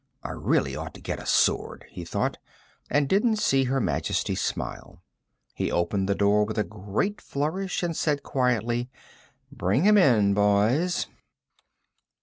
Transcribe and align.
I 0.23 0.31
really 0.31 0.75
ought 0.75 0.95
to 0.95 0.99
get 0.99 1.19
a 1.19 1.27
sword, 1.27 1.85
he 1.91 2.03
thought, 2.03 2.39
and 2.89 3.07
didn't 3.07 3.35
see 3.35 3.65
Her 3.65 3.79
Majesty 3.79 4.33
smile. 4.33 5.03
He 5.53 5.71
opened 5.71 6.09
the 6.09 6.15
door 6.15 6.43
with 6.43 6.57
a 6.57 6.63
great 6.63 7.21
flourish 7.21 7.83
and 7.83 7.95
said 7.95 8.23
quietly: 8.23 8.89
"Bring 9.55 9.83
him 9.83 9.99
in, 9.99 10.33
boys." 10.33 11.05